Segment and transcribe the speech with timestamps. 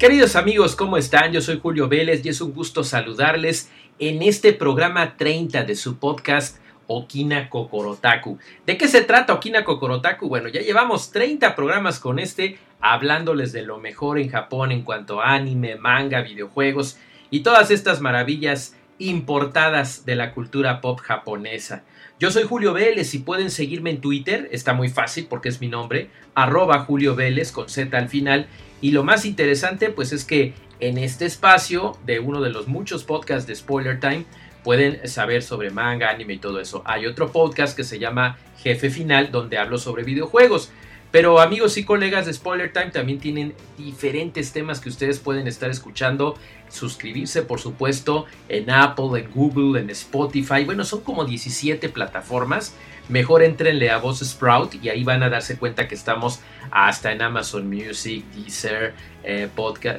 [0.00, 1.30] Queridos amigos, ¿cómo están?
[1.30, 5.98] Yo soy Julio Vélez y es un gusto saludarles en este programa 30 de su
[5.98, 8.38] podcast Okina Kokorotaku.
[8.64, 10.26] ¿De qué se trata Okina Kokorotaku?
[10.26, 15.20] Bueno, ya llevamos 30 programas con este hablándoles de lo mejor en Japón en cuanto
[15.20, 16.96] a anime, manga, videojuegos
[17.28, 21.84] y todas estas maravillas importadas de la cultura pop japonesa.
[22.18, 25.68] Yo soy Julio Vélez y pueden seguirme en Twitter, está muy fácil porque es mi
[25.68, 28.46] nombre, arroba Julio Vélez con Z al final
[28.80, 33.04] y lo más interesante pues es que en este espacio de uno de los muchos
[33.04, 34.24] podcasts de Spoiler Time
[34.62, 36.82] pueden saber sobre manga, anime y todo eso.
[36.84, 40.70] Hay otro podcast que se llama Jefe Final donde hablo sobre videojuegos.
[41.10, 45.68] Pero amigos y colegas de Spoiler Time también tienen diferentes temas que ustedes pueden estar
[45.70, 46.36] escuchando.
[46.68, 50.64] Suscribirse, por supuesto, en Apple, en Google, en Spotify.
[50.64, 52.74] Bueno, son como 17 plataformas.
[53.08, 56.38] Mejor entrenle a Voz Sprout y ahí van a darse cuenta que estamos
[56.70, 58.94] hasta en Amazon Music, Deezer,
[59.24, 59.48] eh,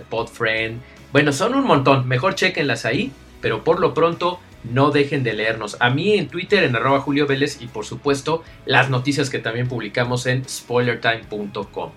[0.10, 0.82] Podfriend.
[1.12, 2.08] Bueno, son un montón.
[2.08, 3.12] Mejor chequenlas ahí.
[3.42, 5.78] Pero por lo pronto no dejen de leernos.
[5.80, 9.68] A mí en Twitter, en arroba Julio Vélez y por supuesto las noticias que también
[9.68, 11.92] publicamos en spoilertime.com.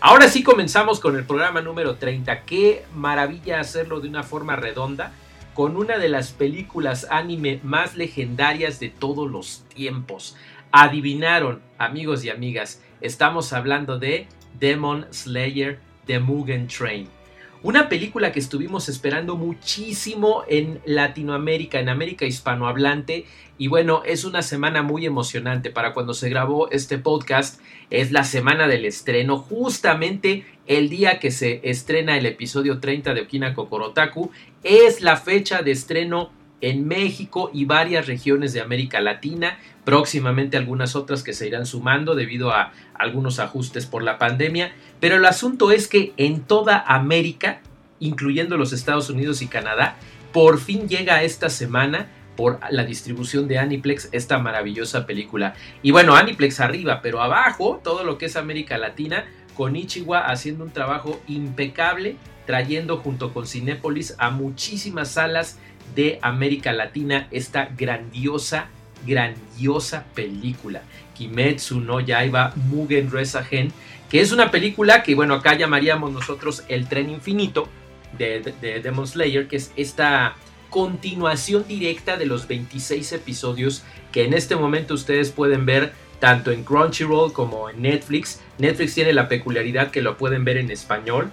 [0.00, 2.42] Ahora sí comenzamos con el programa número 30.
[2.42, 5.12] Qué maravilla hacerlo de una forma redonda
[5.54, 10.36] con una de las películas anime más legendarias de todos los tiempos.
[10.70, 14.28] Adivinaron, amigos y amigas, estamos hablando de
[14.60, 17.17] Demon Slayer The Mugen Train.
[17.60, 23.26] Una película que estuvimos esperando muchísimo en Latinoamérica, en América hispanohablante.
[23.58, 27.60] Y bueno, es una semana muy emocionante para cuando se grabó este podcast.
[27.90, 33.22] Es la semana del estreno, justamente el día que se estrena el episodio 30 de
[33.22, 34.30] Okina Kokorotaku.
[34.62, 36.30] Es la fecha de estreno
[36.60, 42.14] en México y varias regiones de América Latina, próximamente algunas otras que se irán sumando
[42.14, 47.60] debido a algunos ajustes por la pandemia, pero el asunto es que en toda América,
[48.00, 49.96] incluyendo los Estados Unidos y Canadá,
[50.32, 55.54] por fin llega esta semana por la distribución de Aniplex esta maravillosa película.
[55.82, 59.24] Y bueno, Aniplex arriba, pero abajo todo lo que es América Latina,
[59.56, 62.14] con Ichiwa haciendo un trabajo impecable,
[62.46, 65.58] trayendo junto con Cinépolis a muchísimas salas
[65.94, 68.68] de América Latina esta grandiosa,
[69.06, 70.82] grandiosa película.
[71.14, 73.72] Kimetsu no Yaiba Mugen Resagen,
[74.08, 77.68] que es una película que, bueno, acá llamaríamos nosotros el tren infinito
[78.16, 80.36] de, de, Demon Slayer, que es esta
[80.70, 86.64] continuación directa de los 26 episodios que en este momento ustedes pueden ver tanto en
[86.64, 88.40] Crunchyroll como en Netflix.
[88.58, 91.30] Netflix tiene la peculiaridad que lo pueden ver en español.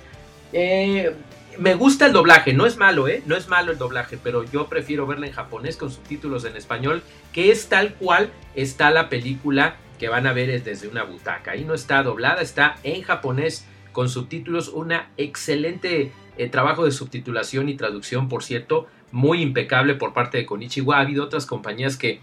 [0.54, 1.14] Eh,
[1.58, 3.24] me gusta el doblaje, no es malo, ¿eh?
[3.26, 7.04] No es malo el doblaje, pero yo prefiero verla en japonés con subtítulos en español,
[7.34, 11.52] que es tal cual está la película que van a ver desde una butaca.
[11.52, 17.70] Ahí no está doblada, está en japonés con subtítulos, una excelente eh, trabajo de subtitulación
[17.70, 20.98] y traducción, por cierto, muy impecable por parte de Konichiwa.
[20.98, 22.20] Ha habido otras compañías que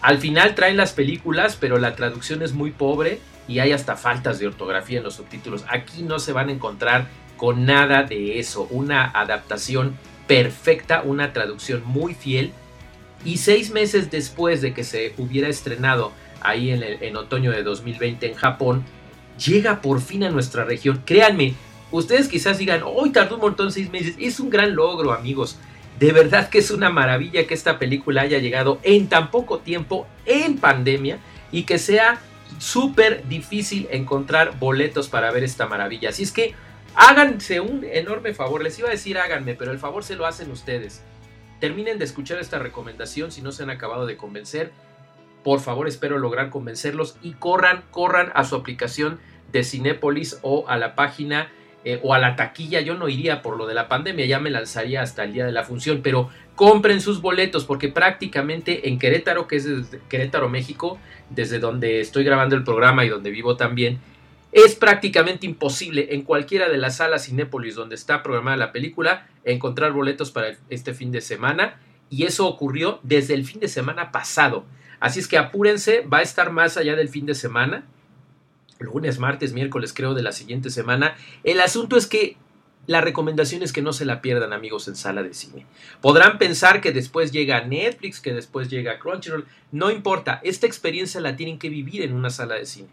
[0.00, 4.38] al final traen las películas, pero la traducción es muy pobre y hay hasta faltas
[4.38, 5.64] de ortografía en los subtítulos.
[5.68, 7.08] Aquí no se van a encontrar
[7.40, 8.68] con nada de eso.
[8.68, 9.96] Una adaptación
[10.26, 12.52] perfecta, una traducción muy fiel.
[13.24, 16.12] Y seis meses después de que se hubiera estrenado
[16.42, 18.84] ahí en, el, en otoño de 2020 en Japón,
[19.42, 21.00] llega por fin a nuestra región.
[21.06, 21.54] Créanme,
[21.90, 24.16] ustedes quizás digan, hoy tardó un montón seis meses.
[24.18, 25.56] Es un gran logro, amigos.
[25.98, 30.06] De verdad que es una maravilla que esta película haya llegado en tan poco tiempo,
[30.26, 31.20] en pandemia,
[31.50, 32.20] y que sea
[32.58, 36.10] súper difícil encontrar boletos para ver esta maravilla.
[36.10, 36.54] Así es que
[36.94, 40.50] Háganse un enorme favor, les iba a decir háganme, pero el favor se lo hacen
[40.50, 41.02] ustedes.
[41.60, 44.72] Terminen de escuchar esta recomendación si no se han acabado de convencer.
[45.44, 49.20] Por favor, espero lograr convencerlos y corran, corran a su aplicación
[49.52, 51.50] de Cinépolis o a la página
[51.84, 52.80] eh, o a la taquilla.
[52.80, 55.52] Yo no iría por lo de la pandemia, ya me lanzaría hasta el día de
[55.52, 59.66] la función, pero compren sus boletos porque prácticamente en Querétaro, que es
[60.08, 60.98] Querétaro, México,
[61.30, 63.98] desde donde estoy grabando el programa y donde vivo también,
[64.52, 69.92] Es prácticamente imposible en cualquiera de las salas Cinépolis donde está programada la película encontrar
[69.92, 74.64] boletos para este fin de semana y eso ocurrió desde el fin de semana pasado.
[74.98, 77.86] Así es que apúrense, va a estar más allá del fin de semana,
[78.80, 81.16] lunes, martes, miércoles creo de la siguiente semana.
[81.44, 82.36] El asunto es que
[82.86, 85.64] la recomendación es que no se la pierdan amigos en sala de cine.
[86.00, 91.36] Podrán pensar que después llega Netflix, que después llega Crunchyroll, no importa, esta experiencia la
[91.36, 92.88] tienen que vivir en una sala de cine.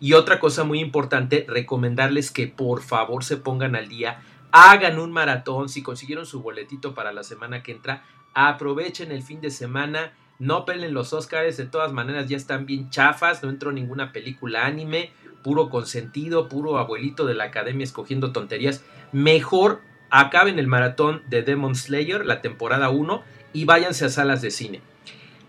[0.00, 4.20] Y otra cosa muy importante, recomendarles que por favor se pongan al día,
[4.52, 8.04] hagan un maratón, si consiguieron su boletito para la semana que entra,
[8.34, 12.90] aprovechen el fin de semana, no pelen los Oscars, de todas maneras ya están bien
[12.90, 18.84] chafas, no entró ninguna película anime, puro consentido, puro abuelito de la academia escogiendo tonterías.
[19.12, 23.22] Mejor acaben el maratón de Demon Slayer, la temporada 1,
[23.52, 24.80] y váyanse a salas de cine.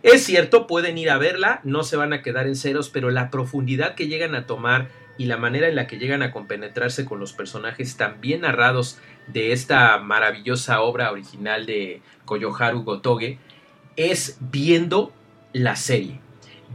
[0.05, 3.31] Es cierto, pueden ir a verla, no se van a quedar en ceros, pero la
[3.31, 4.87] profundidad que llegan a tomar
[5.17, 8.99] y la manera en la que llegan a compenetrarse con los personajes tan bien narrados
[9.25, 13.39] de esta maravillosa obra original de Koyoharu Gotoge
[13.95, 15.11] es viendo
[15.53, 16.19] la serie.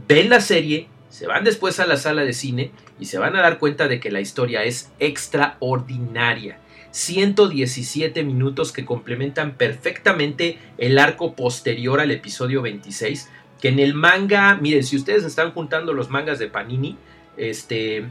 [0.09, 3.41] Ven la serie, se van después a la sala de cine y se van a
[3.41, 6.59] dar cuenta de que la historia es extraordinaria.
[6.91, 13.29] 117 minutos que complementan perfectamente el arco posterior al episodio 26,
[13.61, 16.97] que en el manga, miren, si ustedes están juntando los mangas de Panini,
[17.37, 18.05] este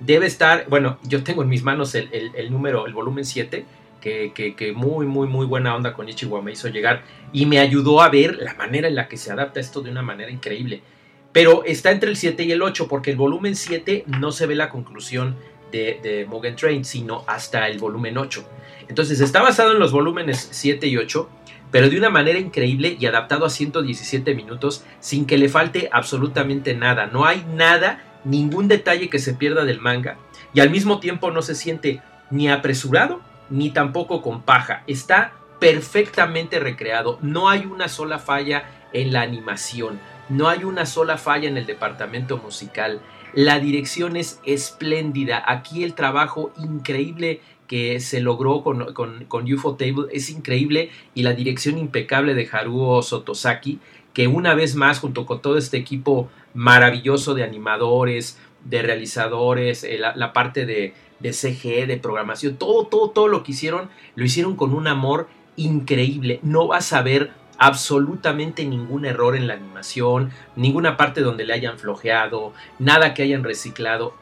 [0.00, 3.64] debe estar, bueno, yo tengo en mis manos el, número, el volumen 7,
[4.00, 8.02] que, que, muy, muy, muy buena onda con Ichiwa me hizo llegar y me ayudó
[8.02, 10.82] a ver la manera en la que se adapta esto de una manera increíble.
[11.32, 14.54] Pero está entre el 7 y el 8, porque el volumen 7 no se ve
[14.54, 15.36] la conclusión
[15.74, 18.44] de, de Train, sino hasta el volumen 8.
[18.88, 21.28] Entonces está basado en los volúmenes 7 y 8,
[21.70, 26.74] pero de una manera increíble y adaptado a 117 minutos sin que le falte absolutamente
[26.74, 27.06] nada.
[27.06, 30.18] No hay nada, ningún detalle que se pierda del manga
[30.52, 32.00] y al mismo tiempo no se siente
[32.30, 33.20] ni apresurado
[33.50, 34.84] ni tampoco con paja.
[34.86, 37.18] Está perfectamente recreado.
[37.20, 39.98] No hay una sola falla en la animación.
[40.28, 43.00] No hay una sola falla en el departamento musical.
[43.34, 45.42] La dirección es espléndida.
[45.46, 51.32] Aquí el trabajo increíble que se logró con, con, UFO Table es increíble y la
[51.32, 53.80] dirección impecable de Haruo Sotosaki,
[54.12, 59.98] que una vez más, junto con todo este equipo maravilloso de animadores, de realizadores, eh,
[59.98, 64.54] la, parte de, de CG, de programación, todo, todo, todo lo que hicieron, lo hicieron
[64.54, 66.38] con un amor increíble.
[66.42, 71.78] No vas a ver absolutamente ningún error en la animación, ninguna parte donde le hayan
[71.78, 74.14] flojeado, nada que hayan reciclado.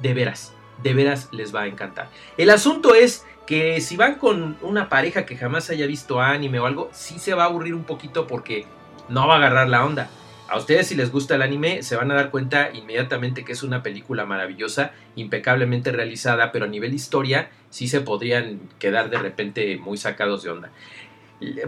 [0.00, 2.08] De veras, de veras les va a encantar.
[2.36, 6.66] El asunto es que si van con una pareja que jamás haya visto anime o
[6.66, 8.66] algo, sí se va a aburrir un poquito porque
[9.08, 10.10] no va a agarrar la onda.
[10.48, 13.62] A ustedes si les gusta el anime se van a dar cuenta inmediatamente que es
[13.62, 19.78] una película maravillosa, impecablemente realizada, pero a nivel historia sí se podrían quedar de repente
[19.78, 20.70] muy sacados de onda.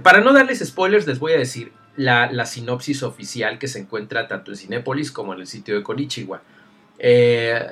[0.03, 4.51] Para no darles spoilers, les voy a decir la, sinopsis oficial que se encuentra tanto
[4.51, 6.43] en Cinépolis como en el sitio de Konichiwa.
[6.99, 7.63] Eh,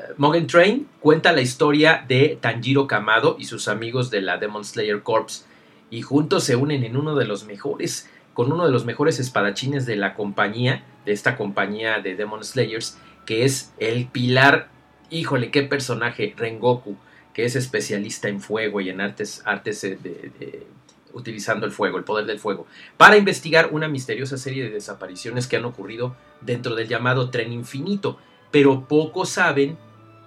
[0.46, 5.46] Train cuenta la historia de Tanjiro Kamado y sus amigos de la Demon Slayer Corps
[5.90, 9.86] y juntos se unen en uno de los mejores, con uno de los mejores espadachines
[9.86, 14.68] de la compañía, de esta compañía de Demon Slayers, que es el pilar,
[15.10, 16.96] híjole, qué personaje, Rengoku,
[17.32, 20.66] que es especialista en fuego y en artes, artes de
[21.14, 22.66] utilizando el fuego, el poder del fuego,
[22.96, 28.18] para investigar una misteriosa serie de desapariciones que han ocurrido dentro del llamado tren infinito,
[28.50, 29.78] pero pocos saben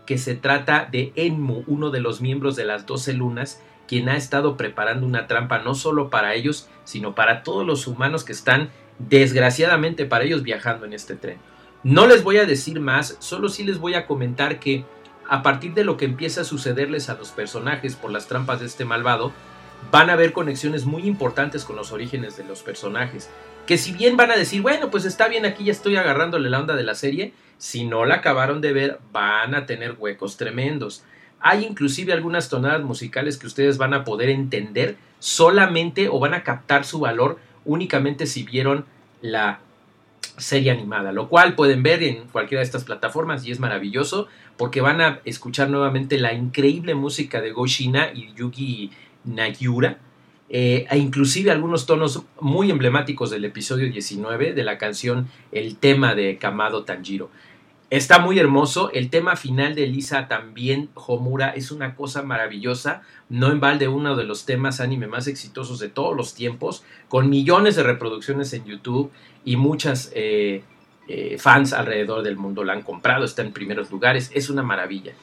[0.06, 4.18] que se trata de Enmu, uno de los miembros de las doce lunas, quien ha
[4.18, 8.70] estado preparando una trampa no solo para ellos, sino para todos los humanos que están
[9.00, 11.38] desgraciadamente para ellos viajando en este tren.
[11.84, 14.86] No les voy a decir más, solo sí les voy a comentar que
[15.30, 18.66] a partir de lo que empieza a sucederles a los personajes por las trampas de
[18.66, 19.32] este malvado,
[19.92, 23.30] van a haber conexiones muy importantes con los orígenes de los personajes.
[23.66, 26.60] Que si bien van a decir, bueno, pues está bien, aquí ya estoy agarrándole la
[26.60, 31.04] onda de la serie, si no la acabaron de ver, van a tener huecos tremendos.
[31.40, 36.44] Hay inclusive algunas tonadas musicales que ustedes van a poder entender solamente o van a
[36.44, 38.86] captar su valor únicamente si vieron
[39.22, 39.60] la
[40.38, 44.82] serie animada, lo cual pueden ver en cualquiera de estas plataformas y es maravilloso porque
[44.82, 48.92] van a escuchar nuevamente la increíble música de Goshina y Yugi
[49.28, 50.00] Nagyura,
[50.50, 56.16] eh, e inclusive algunos tonos muy emblemáticos del episodio 19 de la canción El tema
[56.16, 57.30] de Kamado Tanjiro.
[57.90, 63.50] Está muy hermoso, el tema final de Lisa también, Homura, es una cosa maravillosa, no
[63.50, 67.78] en balde uno de los temas anime más exitosos de todos los tiempos, con millones
[67.78, 69.10] de reproducciones en YouTube
[69.46, 70.64] y muchas eh,
[71.08, 75.14] eh, fans alrededor del mundo la han comprado, está en primeros lugares, es una maravilla.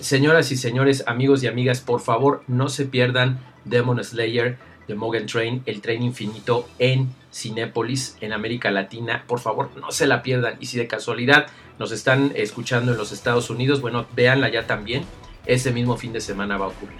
[0.00, 5.26] Señoras y señores, amigos y amigas, por favor no se pierdan Demon Slayer, The Mugen
[5.26, 9.24] Train, el tren infinito en Cinépolis, en América Latina.
[9.26, 10.56] Por favor, no se la pierdan.
[10.60, 11.46] Y si de casualidad
[11.78, 15.04] nos están escuchando en los Estados Unidos, bueno, véanla ya también.
[15.46, 16.98] Ese mismo fin de semana va a ocurrir.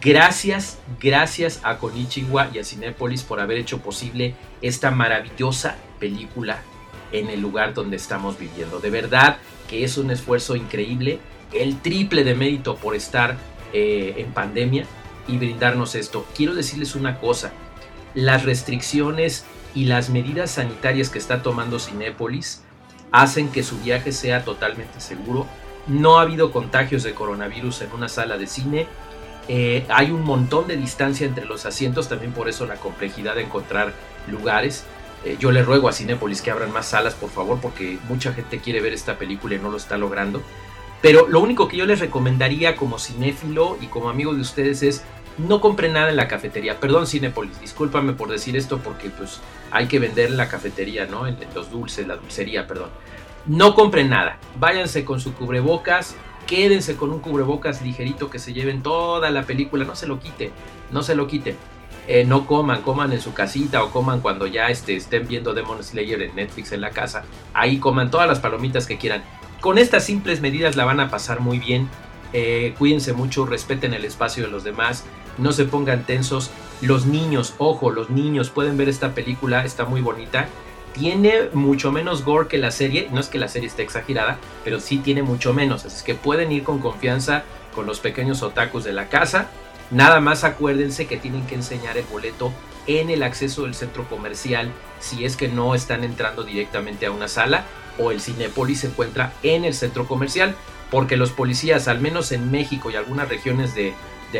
[0.00, 6.62] Gracias, gracias a Konichiwa y a Cinépolis por haber hecho posible esta maravillosa película
[7.12, 8.78] en el lugar donde estamos viviendo.
[8.78, 11.18] De verdad que es un esfuerzo increíble,
[11.52, 13.36] el triple de mérito por estar
[13.72, 14.84] eh, en pandemia
[15.28, 16.26] y brindarnos esto.
[16.36, 17.52] Quiero decirles una cosa,
[18.14, 22.62] las restricciones y las medidas sanitarias que está tomando Cinépolis
[23.12, 25.46] hacen que su viaje sea totalmente seguro.
[25.86, 28.86] No ha habido contagios de coronavirus en una sala de cine.
[29.48, 33.42] Eh, hay un montón de distancia entre los asientos, también por eso la complejidad de
[33.42, 33.92] encontrar
[34.30, 34.84] lugares.
[35.24, 38.58] Eh, yo le ruego a Cinépolis que abran más salas, por favor, porque mucha gente
[38.58, 40.42] quiere ver esta película y no lo está logrando.
[41.02, 45.02] Pero lo único que yo les recomendaría como cinéfilo y como amigo de ustedes es
[45.38, 46.78] no compren nada en la cafetería.
[46.78, 49.40] Perdón, Cinépolis, discúlpame por decir esto porque pues
[49.70, 51.26] hay que vender en la cafetería, ¿no?
[51.26, 52.90] En los dulces, la dulcería, perdón.
[53.46, 54.38] No compren nada.
[54.58, 56.16] Váyanse con su cubrebocas,
[56.46, 60.50] quédense con un cubrebocas ligerito que se lleven toda la película, no se lo quiten,
[60.90, 61.56] no se lo quiten.
[62.06, 65.82] Eh, no coman, coman en su casita o coman cuando ya este, estén viendo Demon
[65.84, 67.24] Slayer en Netflix en la casa.
[67.54, 69.22] Ahí coman todas las palomitas que quieran.
[69.60, 71.88] Con estas simples medidas la van a pasar muy bien.
[72.32, 75.04] Eh, cuídense mucho, respeten el espacio de los demás,
[75.36, 76.50] no se pongan tensos.
[76.80, 80.48] Los niños, ojo, los niños pueden ver esta película, está muy bonita.
[80.94, 84.80] Tiene mucho menos gore que la serie, no es que la serie esté exagerada, pero
[84.80, 88.92] sí tiene mucho menos, así que pueden ir con confianza con los pequeños otakus de
[88.92, 89.50] la casa.
[89.90, 92.52] Nada más acuérdense que tienen que enseñar el boleto
[92.86, 97.28] en el acceso del centro comercial si es que no están entrando directamente a una
[97.28, 97.66] sala
[98.00, 100.56] o el Cinépolis se encuentra en el centro comercial,
[100.90, 103.94] porque los policías, al menos en México y algunas regiones de,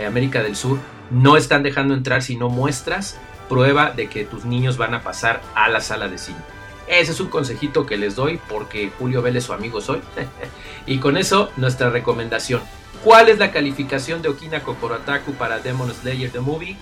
[0.07, 0.79] América del Sur,
[1.11, 5.43] no están dejando entrar si no muestras prueba de que tus niños van a pasar
[5.55, 6.39] a la sala de cine.
[6.87, 10.01] Ese es un consejito que les doy porque Julio Vélez su amigo soy.
[10.87, 12.63] y con eso nuestra recomendación.
[13.03, 16.77] ¿Cuál es la calificación de Okina Kokorotaku para Demon Slayer The Movie?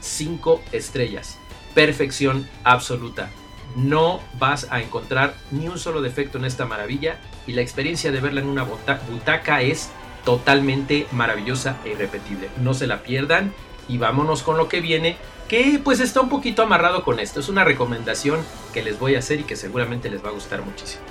[0.00, 1.38] 5 estrellas.
[1.74, 3.30] Perfección absoluta
[3.76, 8.20] no vas a encontrar ni un solo defecto en esta maravilla y la experiencia de
[8.20, 9.90] verla en una butaca es
[10.24, 12.48] totalmente maravillosa e irrepetible.
[12.60, 13.52] No se la pierdan
[13.88, 15.16] y vámonos con lo que viene,
[15.48, 17.40] que pues está un poquito amarrado con esto.
[17.40, 18.40] Es una recomendación
[18.72, 21.02] que les voy a hacer y que seguramente les va a gustar muchísimo.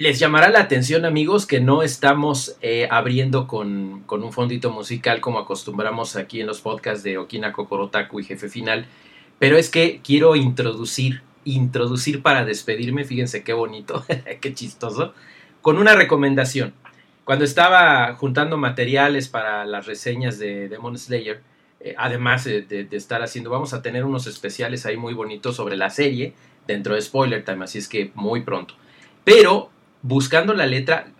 [0.00, 5.38] Les llamará la atención, amigos, que no estamos eh, abriendo con, un fondito musical como
[5.38, 8.86] acostumbramos aquí en los podcasts de Okina Kokorotaku y Jefe Final,
[9.38, 14.02] pero es que quiero introducir, introducir para despedirme, fíjense qué bonito,
[14.40, 15.12] qué chistoso,
[15.60, 16.72] con una recomendación.
[17.26, 21.42] Cuando estaba juntando materiales para las reseñas de Demon Slayer,
[21.80, 25.76] eh, además de, de, estar haciendo, vamos a tener unos especiales ahí muy bonitos sobre
[25.76, 26.32] la serie
[26.66, 28.72] dentro de Spoiler Time, así es que muy pronto.
[29.24, 29.70] Pero
[30.02, 31.12] buscando la letra,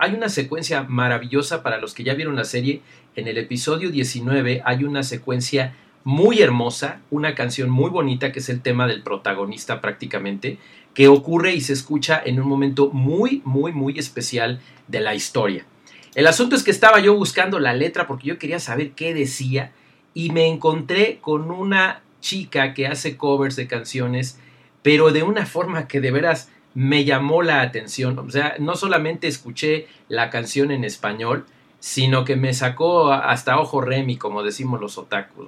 [0.00, 2.82] hay una secuencia maravillosa para los que ya vieron la serie.
[3.16, 8.48] En el episodio 19 hay una secuencia muy hermosa, una canción muy bonita que es
[8.48, 10.58] el tema del protagonista prácticamente,
[10.94, 15.66] que ocurre y se escucha en un momento muy, muy, muy especial de la historia.
[16.14, 19.72] El asunto es que estaba yo buscando la letra porque yo quería saber qué decía
[20.14, 24.38] y me encontré con una chica que hace covers de canciones,
[24.82, 28.18] pero de una forma que de veras me llamó la atención.
[28.18, 31.46] O sea, no solamente escuché la canción en español,
[31.80, 35.46] sino que me sacó hasta ojo remi, como decimos los otakus.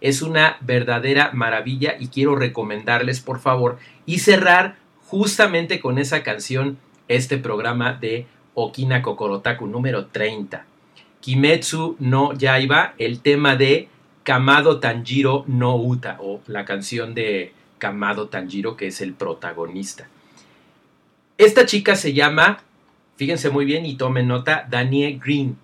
[0.00, 4.76] Es una verdadera maravilla y quiero recomendarles, por favor, y cerrar
[5.06, 10.64] justamente con esa canción este programa de Okina Kokorotaku número 30.
[11.20, 13.88] Kimetsu no Yaiba, el tema de
[14.22, 20.08] Kamado Tanjiro no Uta, o la canción de Kamado Tanjiro, que es el protagonista.
[21.42, 22.62] Esta chica se llama,
[23.16, 25.56] fíjense muy bien y tomen nota, Danielle Green.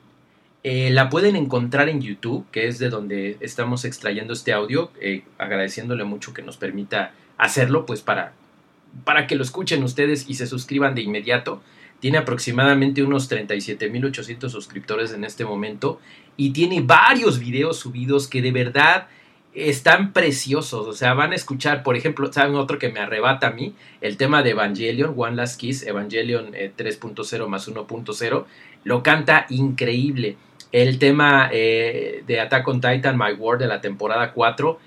[0.65, 5.23] Eh, la pueden encontrar en YouTube, que es de donde estamos extrayendo este audio, eh,
[5.39, 8.33] agradeciéndole mucho que nos permita hacerlo, pues para,
[9.05, 11.63] para que lo escuchen ustedes y se suscriban de inmediato.
[12.01, 16.01] Tiene aproximadamente unos 37.800 suscriptores en este momento
[16.37, 19.07] y tiene varios videos subidos que de verdad
[19.59, 23.51] están preciosos, o sea, van a escuchar, por ejemplo, ¿saben otro que me arrebata a
[23.51, 23.75] mí?
[24.01, 28.45] El tema de Evangelion, One Last Kiss, Evangelion 3.0 eh, más 1.0,
[28.85, 30.37] lo canta increíble.
[30.71, 34.79] el tema eh, de Attack on Titan, My World de la temporada 4.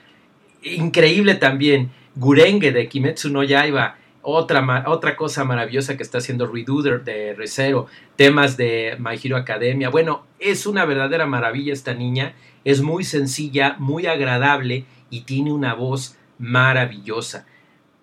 [0.63, 1.91] Increíble también.
[2.15, 3.97] Gurenge de Kimetsu no Yaiba.
[4.23, 7.87] Otra, otra cosa maravillosa que está haciendo Reduder de Recero.
[8.15, 9.89] Temas de My Hero Academia.
[9.89, 12.33] Bueno, es una verdadera maravilla esta niña.
[12.63, 17.45] Es muy sencilla, muy agradable y tiene una voz maravillosa.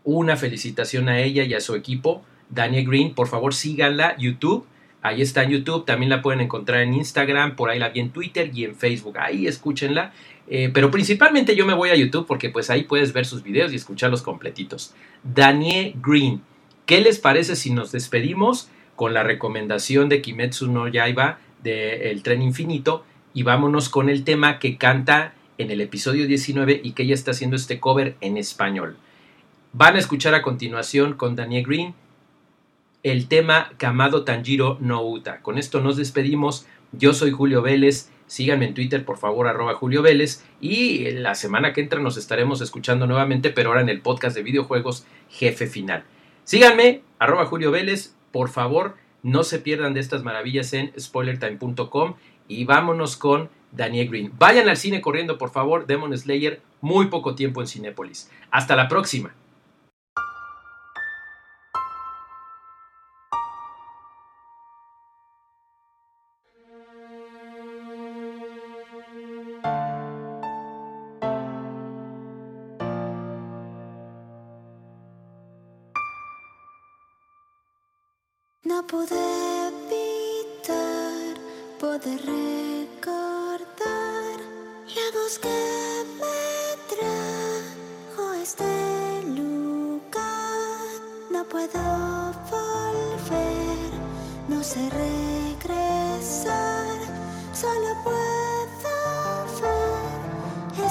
[0.04, 2.24] Una felicitación a ella y a su equipo.
[2.48, 4.16] Daniel Green, por favor síganla.
[4.18, 4.66] YouTube
[5.00, 8.10] Ahí está en YouTube, también la pueden encontrar en Instagram, por ahí la vi en
[8.10, 9.16] Twitter y en Facebook.
[9.18, 10.12] Ahí escúchenla.
[10.50, 13.72] Eh, pero principalmente yo me voy a YouTube porque pues ahí puedes ver sus videos
[13.72, 14.94] y escucharlos completitos.
[15.22, 16.42] Daniel Green,
[16.86, 22.22] ¿qué les parece si nos despedimos con la recomendación de Kimetsu no Yaiba de El
[22.22, 27.02] Tren Infinito y vámonos con el tema que canta en el episodio 19 y que
[27.02, 28.96] ella está haciendo este cover en español.
[29.72, 31.94] Van a escuchar a continuación con Daniel Green
[33.02, 35.40] el tema Kamado Tanjiro no Uta.
[35.40, 36.66] Con esto nos despedimos.
[36.92, 38.10] Yo soy Julio Vélez.
[38.28, 40.44] Síganme en Twitter, por favor, arroba Julio Vélez.
[40.60, 44.44] Y la semana que entra nos estaremos escuchando nuevamente, pero ahora en el podcast de
[44.44, 46.04] videojuegos Jefe Final.
[46.44, 48.14] Síganme, arroba Julio Vélez.
[48.30, 52.14] Por favor, no se pierdan de estas maravillas en spoilertime.com.
[52.46, 54.32] Y vámonos con Daniel Green.
[54.38, 55.86] Vayan al cine corriendo, por favor.
[55.86, 58.30] Demon Slayer, muy poco tiempo en Cinépolis.
[58.50, 59.34] Hasta la próxima.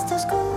[0.07, 0.56] Esta oscuridad.